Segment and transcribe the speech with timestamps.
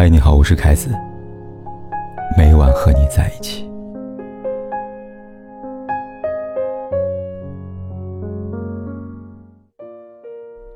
[0.00, 0.94] 嗨，你好，我是凯子。
[2.36, 3.68] 每晚和你在一起。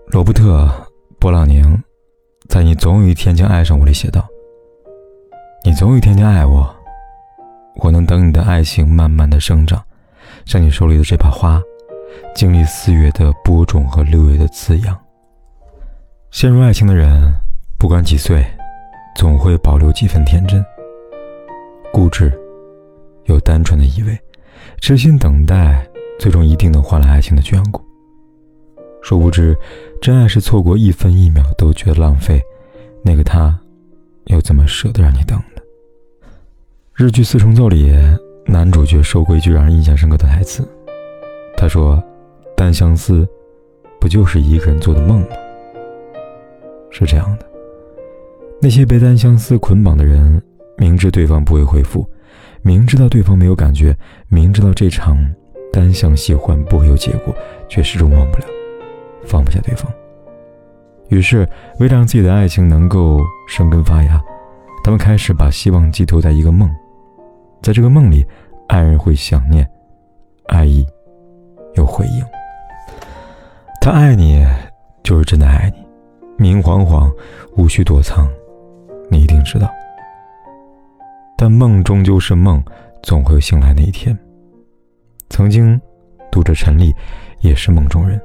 [0.09, 0.65] 罗伯特·
[1.21, 1.81] 波朗宁
[2.49, 4.27] 在《你总有一天将爱上我》里写道
[5.63, 6.69] ：“你总有一天将爱我，
[7.77, 9.81] 我能等你的爱情慢慢的生长，
[10.47, 11.63] 像你手里的这把花，
[12.35, 14.99] 经历四月的播种和六月的滋养。
[16.33, 17.33] 陷入爱情的人，
[17.79, 18.45] 不管几岁。”
[19.15, 20.65] 总会保留几分天真、
[21.93, 22.33] 固执
[23.27, 24.19] 又单纯的以为，
[24.81, 25.87] 痴心等待，
[26.19, 27.81] 最终一定能换来爱情的眷顾。
[29.03, 29.57] 殊不知，
[30.01, 32.41] 真爱是错过一分一秒都觉得浪费，
[33.03, 33.59] 那个他，
[34.27, 35.63] 又怎么舍得让你等呢？
[36.95, 37.93] 日剧《四重奏》里，
[38.47, 40.67] 男主角说过一句让人印象深刻的台词，
[41.57, 42.03] 他说
[42.57, 43.29] ：“单相思，
[44.01, 45.29] 不就是一个人做的梦吗？”
[46.91, 47.52] 是这样的。
[48.65, 50.41] 那些被单相思捆绑的人，
[50.79, 52.09] 明知对方不会回复，
[52.63, 53.93] 明知道对方没有感觉，
[54.29, 55.19] 明知道这场
[55.73, 57.35] 单向喜欢不会有结果，
[57.69, 58.45] 却始终忘不了，
[59.27, 59.93] 放不下对方。
[61.09, 61.41] 于是，
[61.81, 64.23] 为了让自己的爱情能够生根发芽，
[64.85, 66.71] 他们开始把希望寄托在一个梦，
[67.63, 68.25] 在这个梦里，
[68.69, 69.69] 爱人会想念，
[70.47, 70.87] 爱意
[71.75, 72.25] 有回应。
[73.81, 74.47] 他爱你，
[75.03, 75.85] 就是真的爱你，
[76.37, 77.11] 明晃晃，
[77.57, 78.25] 无需躲藏。
[79.11, 79.71] 你一定知道，
[81.37, 82.63] 但梦终究是梦，
[83.03, 84.17] 总会有醒来那一天。
[85.29, 85.81] 曾经，
[86.31, 86.95] 读者陈丽
[87.41, 88.21] 也是梦中人。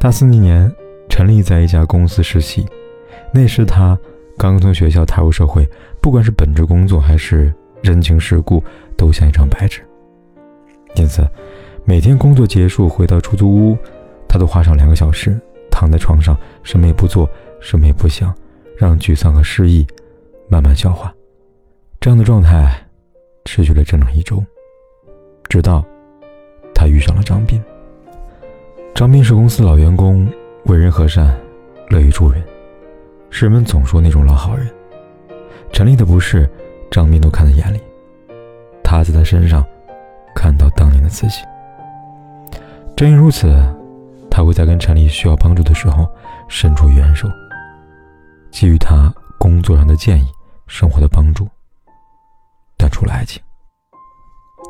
[0.00, 0.70] 大四那年，
[1.08, 2.66] 陈丽在一家公司实习，
[3.32, 3.98] 那时她
[4.36, 5.68] 刚从学校踏入社会，
[6.00, 7.52] 不管是本职工作还是
[7.82, 8.62] 人情世故，
[8.96, 9.80] 都像一张白纸。
[10.96, 11.28] 因此，
[11.84, 13.76] 每天工作结束回到出租屋，
[14.28, 15.38] 她都花上两个小时
[15.70, 17.28] 躺在床上，什么也不做，
[17.60, 18.34] 什么也不想。
[18.76, 19.86] 让沮丧和失意
[20.48, 21.12] 慢慢消化，
[21.98, 22.70] 这样的状态
[23.44, 24.44] 持续了整整一周，
[25.48, 25.84] 直到
[26.74, 27.62] 他遇上了张斌。
[28.94, 30.28] 张斌是公司老员工，
[30.64, 31.36] 为人和善，
[31.88, 32.42] 乐于助人，
[33.30, 34.68] 是人们总说那种老好人。
[35.72, 36.48] 陈丽的不是，
[36.90, 37.80] 张斌都看在眼里。
[38.82, 39.64] 他在他身上
[40.34, 41.42] 看到当年的自己。
[42.94, 43.52] 正因如此，
[44.30, 46.06] 他会在跟陈丽需要帮助的时候
[46.48, 47.28] 伸出援手。
[48.58, 50.26] 给予他工作上的建议，
[50.66, 51.46] 生活的帮助。
[52.78, 53.42] 但除了爱情，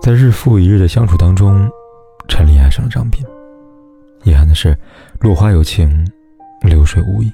[0.02, 1.70] 在日复一日的相处当中，
[2.26, 3.24] 陈丽爱上了张斌。
[4.24, 4.76] 遗憾的是，
[5.20, 6.04] 落花有情，
[6.62, 7.32] 流水无意。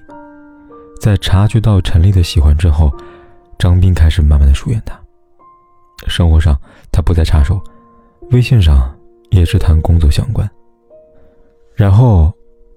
[1.01, 2.95] 在察觉到陈丽的喜欢之后，
[3.59, 5.01] 张斌开始慢慢的疏远她。
[6.07, 6.55] 生活上
[6.91, 7.59] 他不再插手，
[8.31, 8.95] 微信上
[9.31, 10.47] 也只谈工作相关。
[11.75, 12.31] 然后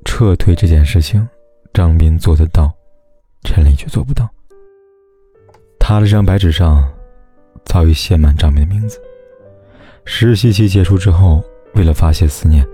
[0.06, 1.28] 撤退这件事情，
[1.74, 2.74] 张斌做得到。
[3.46, 4.30] 陈丽却做不到。
[5.80, 6.84] 他的这张白纸上，
[7.64, 9.00] 早已写满张斌的名字。
[10.04, 11.44] 实习期结束之后，
[11.76, 12.68] 为了发泄思念，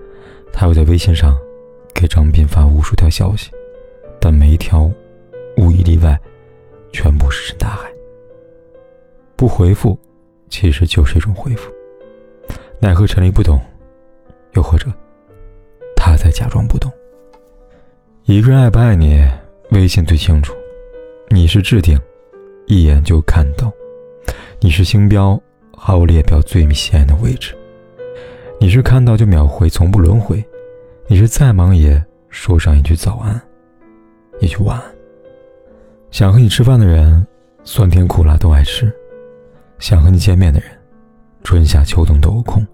[0.51, 1.37] 他又在微信上
[1.93, 3.51] 给张斌发无数条消息，
[4.19, 4.89] 但每一条，
[5.57, 6.19] 无一例外，
[6.93, 7.91] 全部石沉大海。
[9.35, 9.99] 不回复，
[10.49, 11.71] 其实就是一种回复。
[12.79, 13.59] 奈何陈丽不懂，
[14.53, 14.87] 又或者，
[15.95, 16.91] 他在假装不懂。
[18.23, 19.25] 一个人爱不爱你，
[19.71, 20.53] 微信最清楚。
[21.33, 21.97] 你是置顶，
[22.67, 23.71] 一眼就看到；
[24.59, 25.41] 你是星标，
[25.77, 27.53] 毫无列表最显眼的位置；
[28.59, 30.43] 你是看到就秒回，从不轮回；
[31.07, 33.41] 你是再忙也说上一句早安，
[34.41, 34.83] 一句晚安。
[36.11, 37.25] 想和你吃饭的人，
[37.63, 38.87] 酸甜苦辣都爱吃；
[39.79, 40.69] 想和你见面的人，
[41.45, 42.67] 春夏秋冬都有空。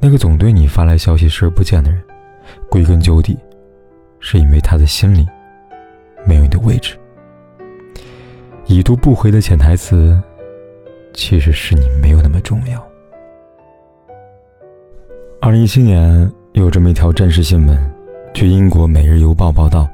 [0.00, 2.02] 那个总对你发来消息视而不见的人，
[2.70, 3.36] 归根究底，
[4.20, 5.28] 是因为他的心里
[6.26, 6.96] 没有你的位置。
[8.72, 10.18] 已读不回的潜台词，
[11.12, 12.82] 其实是你没有那么重要。
[15.42, 17.94] 二零一七年有这么一条真实新闻，
[18.32, 19.86] 据英国《每日邮报》报道，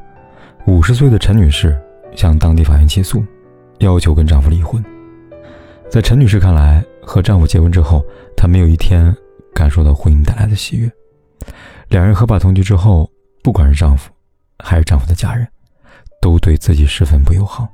[0.69, 1.77] 五十岁的陈女士
[2.15, 3.21] 向当地法院起诉，
[3.79, 4.81] 要求跟丈夫离婚。
[5.91, 8.05] 在陈女士看来，和丈夫结婚之后，
[8.37, 9.13] 她没有一天
[9.53, 10.89] 感受到婚姻带来的喜悦。
[11.89, 13.11] 两人合法同居之后，
[13.43, 14.09] 不管是丈夫，
[14.61, 15.49] 还是丈夫的家人，
[16.23, 17.67] 都对自己十分不友好。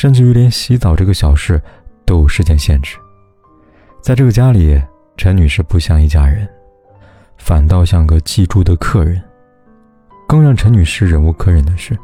[0.00, 1.60] 甚至于连洗澡这个小事
[2.06, 2.96] 都有时间限制。
[4.00, 4.80] 在这个家里，
[5.14, 6.48] 陈女士不像一家人，
[7.36, 9.22] 反倒像个寄住的客人。
[10.26, 11.94] 更让陈女士忍无可忍的是，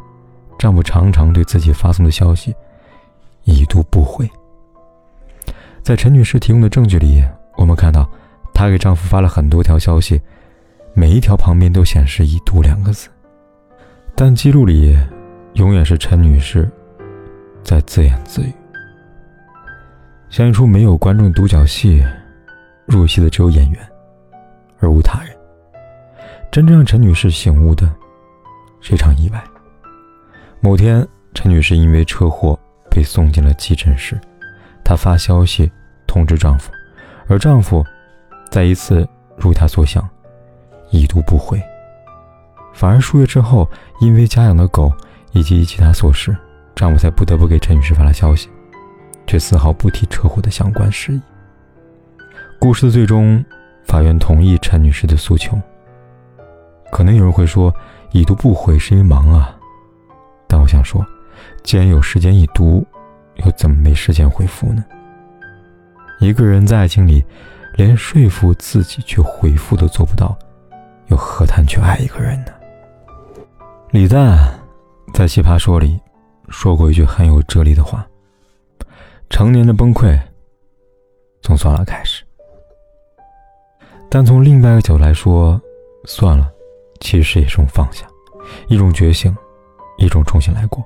[0.58, 2.54] 丈夫常常对自己发送的消息
[3.44, 4.31] 已读不回。
[5.82, 7.25] 在陈女士提供的证据里，
[7.56, 8.06] 我们看到
[8.52, 10.20] 她给丈夫发了很多条消息，
[10.93, 13.08] 每一条旁边都显示“已读”两个字，
[14.14, 14.94] 但记录里
[15.54, 16.70] 永远是陈女士。
[17.66, 18.52] 在自言自语。
[20.30, 22.00] 像一出没有观众独角戏，
[22.86, 23.84] 入戏的只有演员，
[24.78, 25.36] 而无他人。
[26.52, 27.92] 真正让陈女士醒悟的，
[28.80, 29.42] 是一场意外。
[30.60, 31.04] 某天，
[31.34, 32.56] 陈女士因为车祸
[32.88, 34.16] 被送进了急诊室，
[34.84, 35.69] 她发消息
[36.06, 36.70] 通知丈夫，
[37.26, 37.84] 而丈夫
[38.48, 40.08] 再一次如她所想，
[40.90, 41.60] 已读不回。
[42.72, 43.69] 反而数月之后，
[44.00, 44.92] 因为家养的狗
[45.32, 46.36] 以及其他琐事，
[46.76, 48.49] 丈夫才不得不给陈女士发了消息。
[49.26, 51.20] 却丝毫不提车祸的相关事宜。
[52.61, 53.44] 故事的最终，
[53.84, 55.61] 法院同意陈女士的诉求。
[56.93, 57.75] 可能有人会说，
[58.12, 59.52] 已读不回是因为忙啊。
[60.46, 61.05] 但我想说，
[61.64, 62.87] 既然有时间已读，
[63.44, 64.84] 又怎么没时间回复呢？
[66.20, 67.25] 一个人在爱情里，
[67.75, 70.38] 连说服自己去回复都做不到，
[71.08, 72.52] 又何谈去爱一个人呢？
[73.90, 74.38] 李诞
[75.12, 76.00] 在《奇葩说》里
[76.48, 78.06] 说过一句很有哲理的话。
[79.28, 80.16] 成年的崩溃，
[81.43, 82.25] 从算了开始。
[84.08, 85.60] 但从另外一个角度来说，
[86.04, 86.48] 算了，
[87.00, 88.06] 其实也是种放下，
[88.69, 89.37] 一种觉醒，
[89.98, 90.84] 一种重新来过。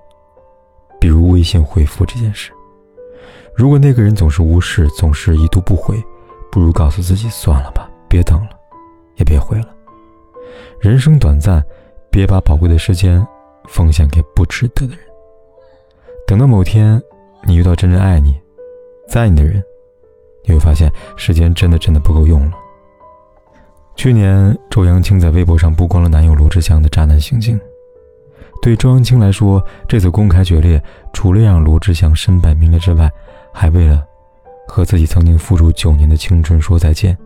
[0.99, 2.51] 比如微信回复这件事，
[3.55, 6.03] 如果那个人总是无视，总是一读不回，
[6.51, 8.59] 不如告诉自己算了吧，别等了，
[9.17, 9.69] 也别回了。
[10.81, 11.63] 人生短暂，
[12.11, 13.25] 别把宝贵的时间
[13.69, 15.10] 奉献给不值得的人。
[16.31, 17.03] 等到某天。
[17.43, 18.41] 你遇到真正爱你、
[19.09, 19.61] 在你的人，
[20.45, 22.53] 你会发现时间真的真的不够用了。
[23.97, 27.59] 去年，周扬青在微博上曝光了男友罗志祥的渣男行径。
[28.63, 30.81] 对周扬青来说，这次公开决裂，
[31.13, 33.11] 除了让罗志祥身败名裂之外，
[33.53, 34.07] 还为了
[34.69, 37.19] 和自己曾经付出九年的青春说再见。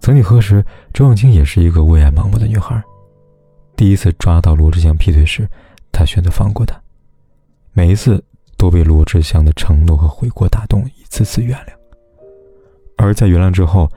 [0.00, 0.64] 曾几何时，
[0.94, 2.82] 周扬青也是一个为爱盲目的女孩。
[3.76, 5.46] 第一次抓到罗志祥劈腿时，
[5.90, 6.81] 她选择放过他。
[7.72, 8.22] 每一次。
[8.58, 11.72] 都被罗志祥的承诺和悔过打动，一次次原谅。
[12.96, 13.90] 而在原谅之后，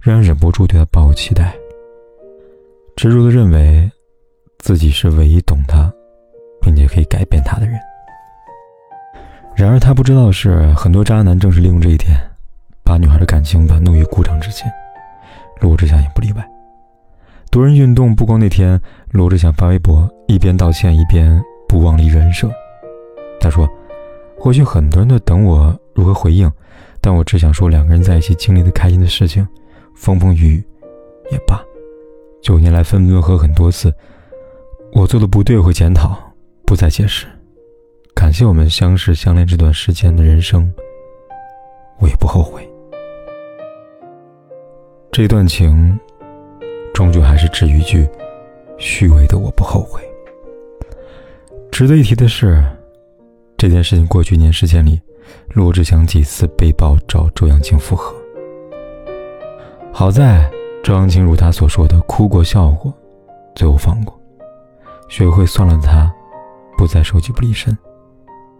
[0.00, 1.54] 仍然忍不住对他抱有期待，
[2.96, 3.86] 执着的认为
[4.60, 5.92] 自己是唯一懂他，
[6.62, 7.78] 并且可以改变他的人。
[9.54, 12.18] 然而他不知道的是，很多渣男正是利用这一点，
[12.82, 14.66] 把女孩的感情玩弄于股掌之间。
[15.60, 16.42] 罗志祥也不例外。
[17.50, 18.80] 多人运动不光那天，
[19.10, 21.38] 罗志祥发微博，一边道歉，一边
[21.68, 22.50] 不忘立人设。
[23.40, 23.68] 他说。
[24.40, 26.48] 或许很多人都等我如何回应，
[27.00, 29.44] 但我只想说，两个人在一起经历的开心的事情，
[29.96, 30.64] 风风雨雨
[31.32, 31.60] 也罢。
[32.40, 33.92] 九年来分分合合很多次，
[34.92, 36.16] 我做的不对会检讨，
[36.64, 37.26] 不再解释。
[38.14, 40.72] 感谢我们相识相恋这段时间的人生，
[41.98, 42.62] 我也不后悔。
[45.10, 45.98] 这段情，
[46.94, 48.08] 终究还是止于句
[48.78, 50.00] 虚伪的我不后悔。
[51.72, 52.64] 值得一提的是。
[53.58, 55.00] 这件事情过去一年时间里，
[55.48, 58.14] 罗志祥几次被曝找周扬青复合。
[59.92, 60.48] 好在
[60.80, 62.94] 周扬青如他所说的哭过笑过，
[63.56, 64.16] 最后放过，
[65.08, 66.08] 学会算了他，
[66.76, 67.76] 不再手机不离身，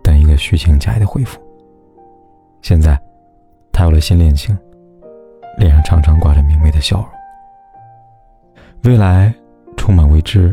[0.02, 1.40] 等一个虚情假意的回复。
[2.60, 3.00] 现在，
[3.70, 4.58] 他有了新恋情，
[5.58, 7.06] 脸上常常挂着明媚的笑容。
[8.82, 9.32] 未来
[9.76, 10.52] 充满未知，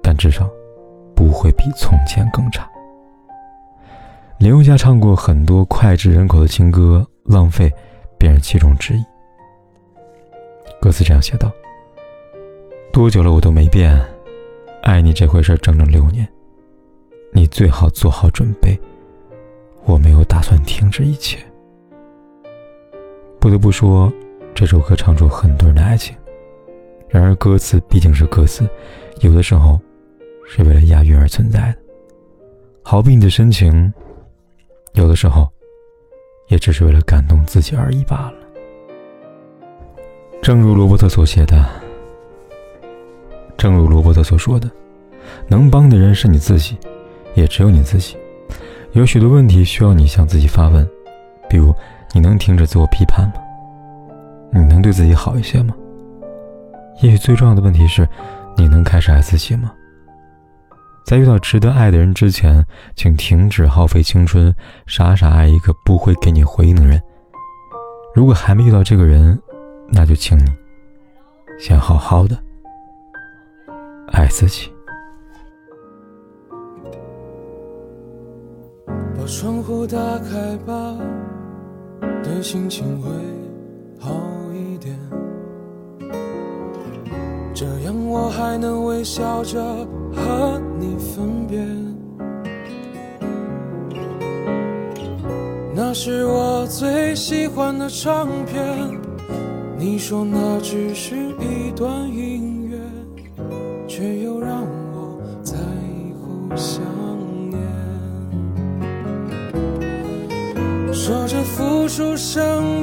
[0.00, 0.48] 但至少
[1.16, 2.64] 不会比从前更差。
[4.42, 7.70] 林宥嘉唱过很多脍炙人口的情歌，《浪费》
[8.18, 9.04] 便是其中之一。
[10.80, 11.48] 歌词这样写道
[12.92, 13.96] ：“多久了我都没变，
[14.82, 16.28] 爱你这回事整整六年，
[17.32, 18.76] 你最好做好准备，
[19.84, 21.38] 我没有打算停止一切。”
[23.38, 24.12] 不得不说，
[24.56, 26.16] 这首歌唱出很多人的爱情。
[27.08, 28.68] 然而，歌词毕竟是歌词，
[29.20, 29.78] 有的时候
[30.48, 31.76] 是为了押韵而存在的。
[32.82, 33.94] 好比你的深情。
[34.94, 35.48] 有的时候，
[36.48, 38.34] 也只是为了感动自己而已罢了。
[40.42, 41.64] 正如罗伯特所写的，
[43.56, 44.70] 正如罗伯特所说的，
[45.48, 46.76] 能帮的人是你自己，
[47.34, 48.16] 也只有你自己。
[48.92, 50.86] 有许多问题需要你向自己发问，
[51.48, 51.74] 比如：
[52.12, 53.34] 你能停止自我批判吗？
[54.52, 55.74] 你能对自己好一些吗？
[57.00, 58.06] 也许最重要的问题是：
[58.56, 59.72] 你能开始爱自己吗？
[61.04, 62.64] 在遇到值得爱的人之前，
[62.96, 64.54] 请停止耗费青春，
[64.86, 67.00] 傻傻爱一个不会给你回应的人。
[68.14, 69.40] 如果还没遇到这个人，
[69.88, 70.44] 那就请你
[71.58, 72.38] 先好好的
[74.12, 74.70] 爱自己。
[79.14, 80.96] 把窗户打开吧，
[82.22, 83.08] 对心情会
[84.00, 84.10] 好
[88.12, 89.58] 我还能微笑着
[90.14, 91.58] 和你分别。
[95.74, 98.62] 那是我最喜欢的唱片。
[99.78, 102.76] 你说那只是一段音乐，
[103.88, 104.60] 却又让
[104.92, 106.84] 我在以后想
[107.48, 107.58] 念。
[110.92, 112.81] 说着付出生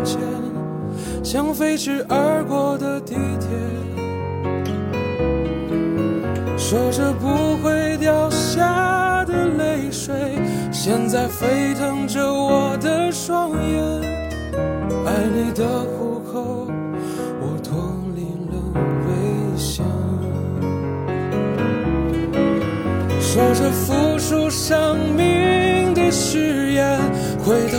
[0.00, 0.18] 个瞬间，
[1.22, 3.48] 像飞驰而过的地铁。
[6.56, 10.14] 说着不会掉下的泪水，
[10.70, 13.82] 现在沸腾着我的双眼。
[15.04, 16.66] 爱你的虎口，
[17.40, 17.74] 我脱
[18.14, 18.54] 离了
[19.06, 19.10] 危
[19.56, 19.84] 险。
[23.20, 27.00] 说着付出生命的誓言，
[27.44, 27.78] 回头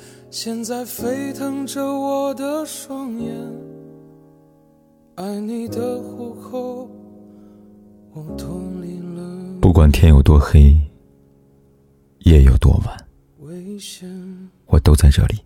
[0.31, 3.35] 现在沸腾着我的双眼，
[5.15, 6.89] 爱你的虎口，
[8.13, 9.59] 我脱离了。
[9.59, 10.73] 不管天有多黑，
[12.19, 12.97] 夜有多晚，
[14.67, 15.37] 我都在这里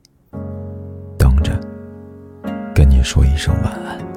[1.17, 1.59] 等着，
[2.75, 4.14] 跟你说一声晚安。